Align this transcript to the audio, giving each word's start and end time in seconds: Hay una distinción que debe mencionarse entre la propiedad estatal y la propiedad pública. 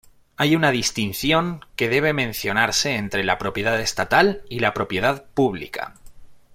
Hay 0.35 0.55
una 0.55 0.71
distinción 0.71 1.63
que 1.75 1.87
debe 1.87 2.11
mencionarse 2.11 2.95
entre 2.95 3.23
la 3.23 3.37
propiedad 3.37 3.79
estatal 3.79 4.41
y 4.49 4.57
la 4.59 4.73
propiedad 4.73 5.25
pública. 5.35 5.93